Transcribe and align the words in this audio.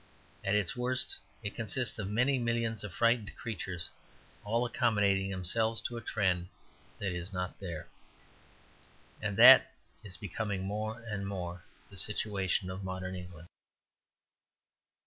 At 0.43 0.55
its 0.55 0.75
worst 0.75 1.19
it 1.43 1.53
consists 1.55 1.99
of 1.99 2.09
many 2.09 2.39
millions 2.39 2.83
of 2.83 2.91
frightened 2.91 3.35
creatures 3.37 3.91
all 4.43 4.65
accommodating 4.65 5.29
themselves 5.29 5.79
to 5.83 5.95
a 5.95 6.01
trend 6.01 6.47
that 6.97 7.11
is 7.11 7.31
not 7.31 7.59
there. 7.59 7.87
And 9.21 9.37
that 9.37 9.71
is 10.03 10.17
becoming 10.17 10.63
more 10.63 11.01
and 11.03 11.27
more 11.27 11.61
the 11.91 11.97
situation 11.97 12.71
of 12.71 12.83
modern 12.83 13.13
England. 13.13 13.47